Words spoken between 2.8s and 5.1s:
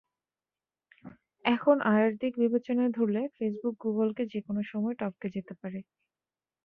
ধরলে ফেসবুক গুগলকে যেকোনো সময়